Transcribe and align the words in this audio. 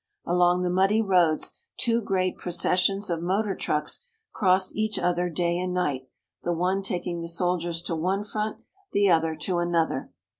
Along 0.25 0.63
the 0.63 0.71
muddy 0.71 0.99
roads 0.99 1.59
two 1.77 2.01
great 2.01 2.35
processions 2.35 3.07
of 3.11 3.21
motor 3.21 3.55
trucks 3.55 4.03
crossed 4.33 4.75
each 4.75 4.97
other 4.97 5.29
day 5.29 5.59
and 5.59 5.75
night, 5.75 6.09
the 6.41 6.53
one 6.53 6.81
taking 6.81 7.21
the 7.21 7.27
soldiers 7.27 7.83
to 7.83 7.95
one 7.95 8.23
front, 8.23 8.63
the 8.93 9.11
other 9.11 9.35
to 9.35 9.59
another. 9.59 10.11